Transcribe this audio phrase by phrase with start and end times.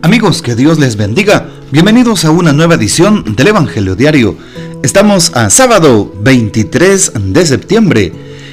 [0.00, 1.48] Amigos, que Dios les bendiga.
[1.72, 4.36] Bienvenidos a una nueva edición del Evangelio Diario.
[4.84, 8.12] Estamos a sábado 23 de septiembre,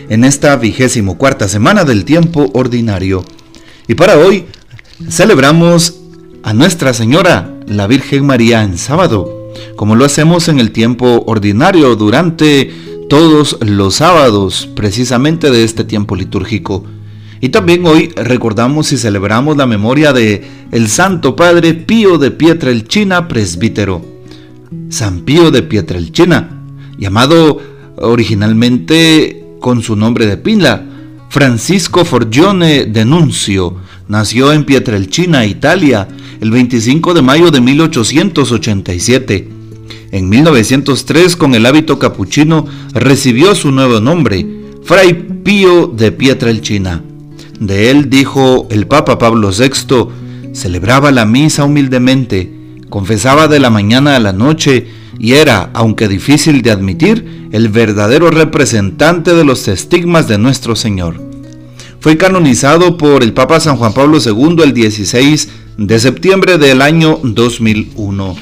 [0.09, 3.23] en esta vigésimo cuarta semana del tiempo ordinario.
[3.87, 4.45] Y para hoy
[5.07, 5.95] celebramos
[6.41, 11.95] a Nuestra Señora, la Virgen María, en sábado, como lo hacemos en el tiempo ordinario
[11.95, 12.73] durante
[13.07, 16.85] todos los sábados, precisamente de este tiempo litúrgico.
[17.41, 23.27] Y también hoy recordamos y celebramos la memoria de el Santo Padre Pío de Pietrelchina,
[23.27, 24.15] presbítero.
[24.89, 26.49] San Pío de Pietrelchina,
[26.97, 27.61] llamado
[27.97, 30.83] originalmente con su nombre de pila,
[31.29, 33.77] Francisco Forgione de Nuncio,
[34.07, 36.07] nació en Pietrelchina, Italia,
[36.39, 39.49] el 25 de mayo de 1887.
[40.11, 44.45] En 1903, con el hábito capuchino, recibió su nuevo nombre,
[44.83, 45.13] Fray
[45.43, 47.03] Pío de Pietrelchina.
[47.59, 52.51] De él dijo el Papa Pablo VI, celebraba la misa humildemente,
[52.89, 54.87] confesaba de la mañana a la noche
[55.19, 61.21] y era, aunque difícil de admitir, el verdadero representante de los estigmas de nuestro Señor.
[61.99, 67.19] Fue canonizado por el Papa San Juan Pablo II el 16 de septiembre del año
[67.23, 68.35] 2001.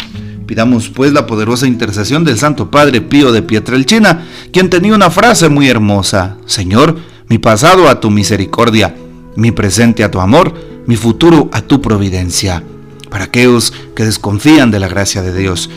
[0.46, 5.50] Pidamos pues la poderosa intercesión del Santo Padre Pío de Pietrelchina, quien tenía una frase
[5.50, 6.98] muy hermosa, Señor,
[7.30, 8.96] mi pasado a tu misericordia,
[9.36, 10.54] mi presente a tu amor,
[10.86, 12.64] mi futuro a tu providencia.
[13.10, 15.70] Para aquellos que desconfían de la gracia de Dios.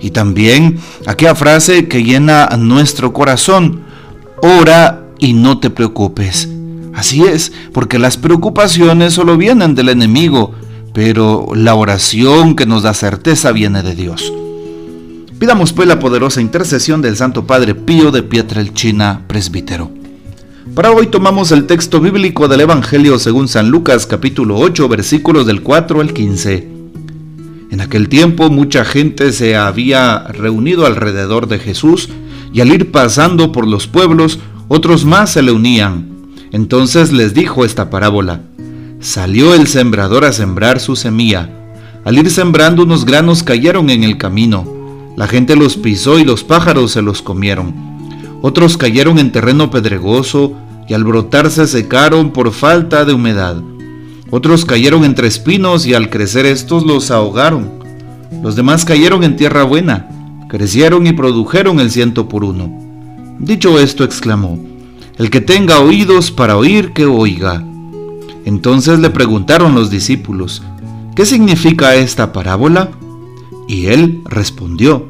[0.00, 3.82] Y también aquella frase que llena nuestro corazón,
[4.42, 6.48] ora y no te preocupes.
[6.94, 10.52] Así es, porque las preocupaciones solo vienen del enemigo,
[10.92, 14.32] pero la oración que nos da certeza viene de Dios.
[15.38, 19.90] Pidamos pues la poderosa intercesión del Santo Padre Pío de Pietrelchina, presbítero.
[20.72, 25.62] Para hoy tomamos el texto bíblico del Evangelio según San Lucas capítulo 8 versículos del
[25.62, 26.68] 4 al 15.
[27.70, 32.08] En aquel tiempo mucha gente se había reunido alrededor de Jesús
[32.52, 36.08] y al ir pasando por los pueblos otros más se le unían.
[36.50, 38.40] Entonces les dijo esta parábola.
[39.00, 41.50] Salió el sembrador a sembrar su semilla.
[42.04, 44.66] Al ir sembrando unos granos cayeron en el camino.
[45.16, 47.93] La gente los pisó y los pájaros se los comieron.
[48.46, 50.52] Otros cayeron en terreno pedregoso
[50.86, 53.56] y al brotar se secaron por falta de humedad.
[54.30, 57.70] Otros cayeron entre espinos y al crecer estos los ahogaron.
[58.42, 60.10] Los demás cayeron en tierra buena,
[60.50, 62.70] crecieron y produjeron el ciento por uno.
[63.38, 64.58] Dicho esto, exclamó,
[65.16, 67.64] El que tenga oídos para oír, que oiga.
[68.44, 70.62] Entonces le preguntaron los discípulos,
[71.16, 72.90] ¿qué significa esta parábola?
[73.68, 75.08] Y él respondió,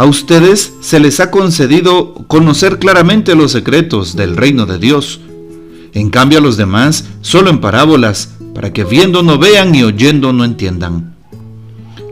[0.00, 5.20] a ustedes se les ha concedido conocer claramente los secretos del reino de Dios.
[5.92, 10.32] En cambio a los demás, solo en parábolas, para que viendo no vean y oyendo
[10.32, 11.16] no entiendan.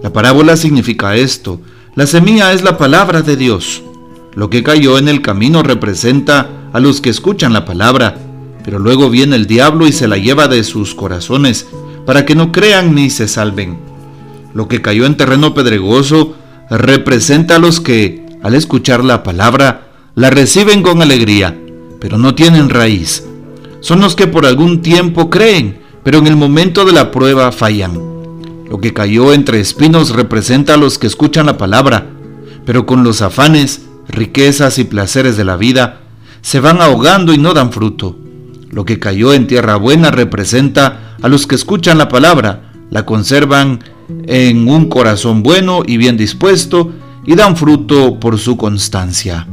[0.03, 1.63] La parábola significa esto.
[1.95, 3.83] La semilla es la palabra de Dios.
[4.35, 8.19] Lo que cayó en el camino representa a los que escuchan la palabra,
[8.65, 11.67] pero luego viene el diablo y se la lleva de sus corazones,
[12.05, 13.79] para que no crean ni se salven.
[14.53, 16.35] Lo que cayó en terreno pedregoso
[16.77, 21.59] representa a los que, al escuchar la palabra, la reciben con alegría,
[22.01, 23.25] pero no tienen raíz.
[23.81, 27.95] Son los que por algún tiempo creen, pero en el momento de la prueba fallan.
[28.69, 32.07] Lo que cayó entre espinos representa a los que escuchan la palabra,
[32.67, 36.01] pero con los afanes, riquezas y placeres de la vida,
[36.43, 38.19] se van ahogando y no dan fruto.
[38.71, 43.81] Lo que cayó en tierra buena representa a los que escuchan la palabra, la conservan
[44.27, 46.93] en un corazón bueno y bien dispuesto
[47.27, 49.47] y dan fruto por su constancia.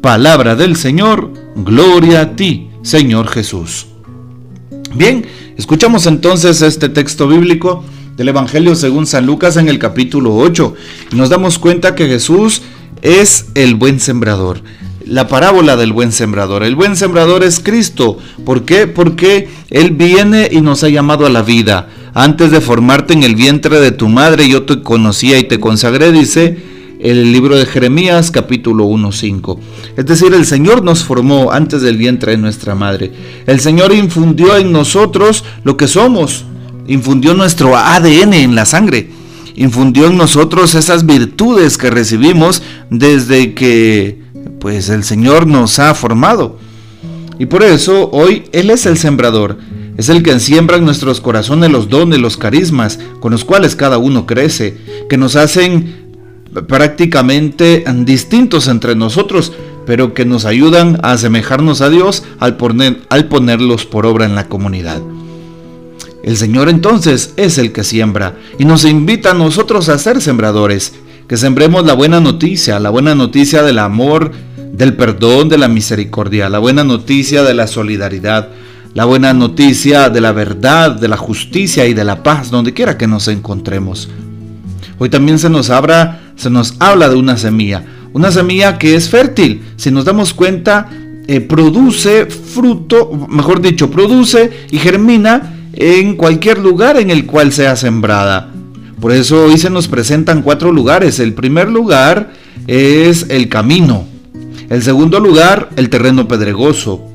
[0.00, 3.86] Palabra del Señor, gloria a ti, Señor Jesús.
[4.94, 5.26] Bien,
[5.56, 7.84] escuchamos entonces este texto bíblico
[8.16, 10.74] del Evangelio según San Lucas en el capítulo 8
[11.12, 12.62] y nos damos cuenta que Jesús
[13.02, 14.62] es el buen sembrador.
[15.06, 16.62] La parábola del buen sembrador.
[16.62, 18.18] El buen sembrador es Cristo.
[18.44, 18.86] ¿Por qué?
[18.86, 23.34] Porque Él viene y nos ha llamado a la vida antes de formarte en el
[23.34, 26.56] vientre de tu madre yo te conocía y te consagré, dice
[27.00, 29.58] el libro de Jeremías capítulo 1.5.
[29.96, 33.10] Es decir, el Señor nos formó antes del vientre de nuestra madre.
[33.46, 36.44] El Señor infundió en nosotros lo que somos,
[36.86, 39.10] infundió nuestro ADN en la sangre,
[39.56, 44.20] infundió en nosotros esas virtudes que recibimos desde que
[44.58, 46.58] pues el Señor nos ha formado.
[47.38, 49.56] Y por eso hoy Él es el sembrador
[50.00, 53.98] es el que siembra en nuestros corazones los dones, los carismas con los cuales cada
[53.98, 54.78] uno crece,
[55.10, 56.08] que nos hacen
[56.66, 59.52] prácticamente distintos entre nosotros,
[59.84, 64.34] pero que nos ayudan a asemejarnos a Dios al, poner, al ponerlos por obra en
[64.34, 65.02] la comunidad.
[66.24, 70.94] El Señor entonces es el que siembra y nos invita a nosotros a ser sembradores,
[71.28, 74.32] que sembremos la buena noticia, la buena noticia del amor,
[74.72, 78.48] del perdón, de la misericordia, la buena noticia de la solidaridad,
[78.94, 82.98] la buena noticia de la verdad, de la justicia y de la paz, donde quiera
[82.98, 84.08] que nos encontremos.
[84.98, 89.08] Hoy también se nos, habla, se nos habla de una semilla, una semilla que es
[89.08, 89.62] fértil.
[89.76, 90.88] Si nos damos cuenta,
[91.28, 97.76] eh, produce fruto, mejor dicho, produce y germina en cualquier lugar en el cual sea
[97.76, 98.50] sembrada.
[99.00, 101.20] Por eso hoy se nos presentan cuatro lugares.
[101.20, 102.32] El primer lugar
[102.66, 104.04] es el camino.
[104.68, 107.09] El segundo lugar, el terreno pedregoso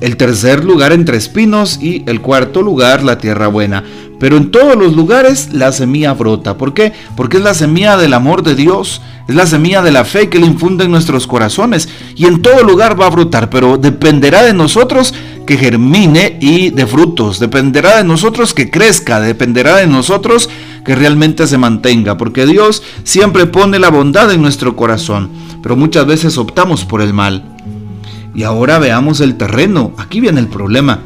[0.00, 3.84] el tercer lugar entre espinos y el cuarto lugar la tierra buena.
[4.18, 6.56] Pero en todos los lugares la semilla brota.
[6.58, 6.92] ¿Por qué?
[7.16, 10.40] Porque es la semilla del amor de Dios, es la semilla de la fe que
[10.40, 11.88] le infunde en nuestros corazones.
[12.16, 15.14] Y en todo lugar va a brotar, pero dependerá de nosotros
[15.46, 17.38] que germine y de frutos.
[17.38, 20.50] Dependerá de nosotros que crezca, dependerá de nosotros
[20.84, 22.16] que realmente se mantenga.
[22.16, 25.30] Porque Dios siempre pone la bondad en nuestro corazón,
[25.62, 27.44] pero muchas veces optamos por el mal.
[28.38, 29.94] Y ahora veamos el terreno.
[29.98, 31.00] Aquí viene el problema.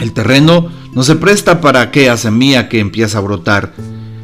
[0.00, 3.72] El terreno no se presta para aquella semilla que empieza a brotar.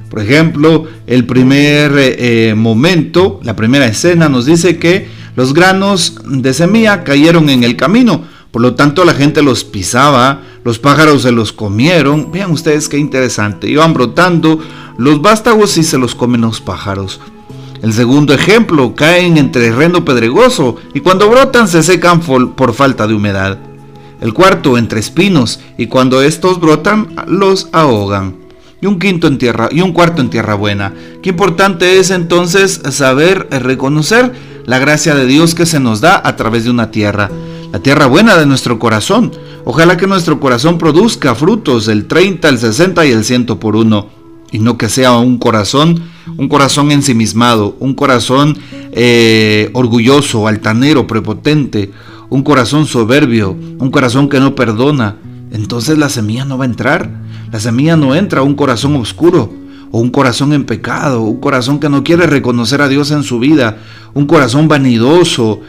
[0.08, 6.54] Por ejemplo, el primer eh, momento, la primera escena nos dice que los granos de
[6.54, 8.22] semilla cayeron en el camino.
[8.52, 12.30] Por lo tanto, la gente los pisaba, los pájaros se los comieron.
[12.30, 13.68] Vean ustedes qué interesante.
[13.68, 14.60] Iban brotando
[14.96, 17.20] los vástagos y se los comen los pájaros.
[17.82, 23.14] El segundo ejemplo, caen en terreno pedregoso y cuando brotan se secan por falta de
[23.14, 23.58] humedad.
[24.20, 28.36] El cuarto, entre espinos y cuando estos brotan los ahogan.
[28.80, 30.94] Y un quinto en tierra y un cuarto en tierra buena.
[31.24, 34.32] Qué importante es entonces saber reconocer
[34.64, 37.32] la gracia de Dios que se nos da a través de una tierra,
[37.72, 39.32] la tierra buena de nuestro corazón.
[39.64, 44.21] Ojalá que nuestro corazón produzca frutos del 30, el 60 y el 100 por uno
[44.52, 46.00] y no que sea un corazón,
[46.36, 48.56] un corazón ensimismado, un corazón
[48.92, 51.90] eh, orgulloso, altanero, prepotente,
[52.28, 55.16] un corazón soberbio, un corazón que no perdona,
[55.52, 57.10] entonces la semilla no va a entrar.
[57.52, 59.52] La semilla no entra a un corazón oscuro
[59.90, 63.38] o un corazón en pecado, un corazón que no quiere reconocer a Dios en su
[63.38, 63.76] vida,
[64.14, 65.60] un corazón vanidoso,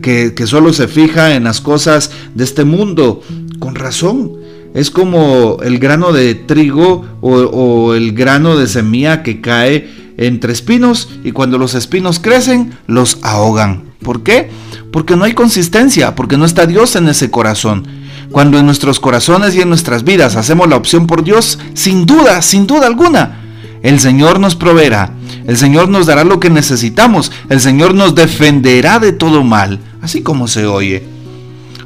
[0.00, 3.20] que, que solo se fija en las cosas de este mundo.
[3.58, 4.32] Con razón,
[4.76, 9.88] es como el grano de trigo o, el grano de semilla que cae
[10.18, 13.84] entre espinos y cuando los espinos crecen los ahogan.
[14.02, 14.50] ¿Por qué?
[14.92, 17.86] Porque no hay consistencia, porque no está Dios en ese corazón.
[18.30, 22.42] Cuando en nuestros corazones y en nuestras vidas hacemos la opción por Dios, sin duda,
[22.42, 23.40] sin duda alguna,
[23.82, 25.10] el Señor nos proveerá,
[25.46, 30.20] el Señor nos dará lo que necesitamos, el Señor nos defenderá de todo mal, así
[30.20, 31.15] como se oye.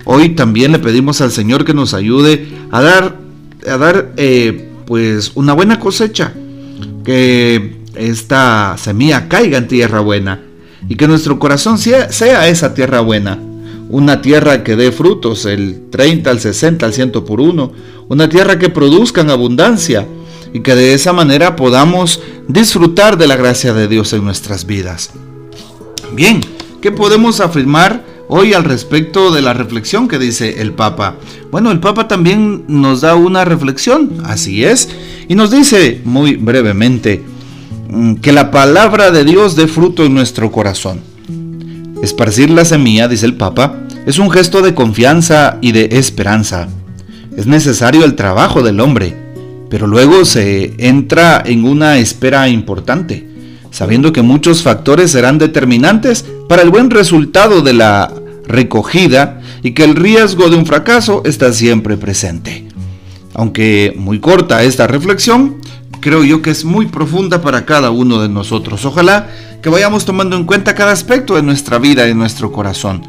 [0.04, 3.16] Hoy también le pedimos al Señor que nos ayude a dar,
[3.66, 6.32] a dar eh, pues una buena cosecha,
[7.04, 10.40] que esta semilla caiga en tierra buena
[10.88, 13.38] y que nuestro corazón sea, sea esa tierra buena.
[13.88, 17.72] Una tierra que dé frutos, el 30, el 60, el 100 por uno.
[18.08, 20.06] Una tierra que produzca en abundancia
[20.52, 25.10] y que de esa manera podamos disfrutar de la gracia de Dios en nuestras vidas.
[26.14, 26.40] Bien,
[26.80, 31.16] ¿qué podemos afirmar hoy al respecto de la reflexión que dice el Papa.
[31.50, 34.88] Bueno, el Papa también nos da una reflexión, así es,
[35.28, 37.22] y nos dice muy brevemente
[37.90, 41.00] mm, que la palabra de Dios dé fruto en nuestro corazón.
[42.02, 46.68] Esparcir la semilla, dice el Papa, es un gesto de confianza y de esperanza.
[47.36, 49.16] Es necesario el trabajo del hombre,
[49.68, 53.28] pero luego se entra en una espera importante,
[53.72, 58.12] sabiendo que muchos factores serán determinantes para el buen resultado de la
[58.50, 62.68] recogida y que el riesgo de un fracaso está siempre presente.
[63.34, 65.56] Aunque muy corta esta reflexión,
[66.00, 68.84] creo yo que es muy profunda para cada uno de nosotros.
[68.84, 69.28] Ojalá
[69.62, 73.02] que vayamos tomando en cuenta cada aspecto de nuestra vida y nuestro corazón.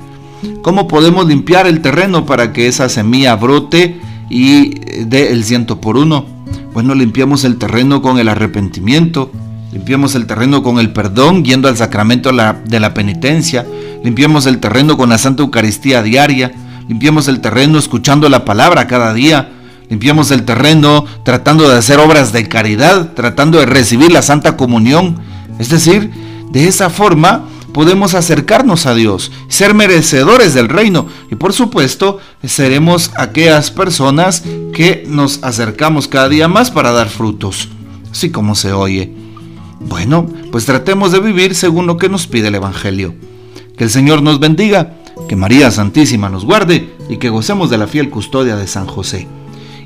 [0.62, 5.98] ¿Cómo podemos limpiar el terreno para que esa semilla brote y dé el ciento por
[5.98, 6.26] uno?
[6.74, 9.32] Bueno, limpiamos el terreno con el arrepentimiento,
[9.72, 13.66] limpiamos el terreno con el perdón, yendo al sacramento de la penitencia,
[14.04, 16.52] limpiemos el terreno con la Santa Eucaristía diaria,
[16.88, 19.50] limpiemos el terreno escuchando la palabra cada día,
[19.90, 25.20] limpiemos el terreno tratando de hacer obras de caridad, tratando de recibir la Santa Comunión.
[25.60, 26.12] Es decir,
[26.52, 31.08] de esa forma podemos acercarnos a Dios, ser merecedores del reino.
[31.30, 37.70] Y por supuesto seremos aquellas personas que nos acercamos cada día más para dar frutos,
[38.12, 39.21] así como se oye.
[39.88, 43.14] Bueno, pues tratemos de vivir según lo que nos pide el Evangelio.
[43.78, 44.96] Que el Señor nos bendiga,
[45.28, 49.28] que María Santísima nos guarde y que gocemos de la fiel custodia de San José.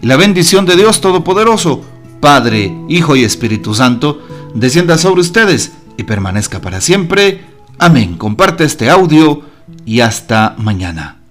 [0.01, 1.81] Y la bendición de Dios Todopoderoso,
[2.19, 4.21] Padre, Hijo y Espíritu Santo,
[4.53, 7.41] descienda sobre ustedes y permanezca para siempre.
[7.79, 8.17] Amén.
[8.17, 9.41] Comparte este audio
[9.85, 11.24] y hasta mañana.